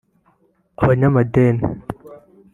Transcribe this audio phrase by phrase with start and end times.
[0.83, 1.65] abanyamadini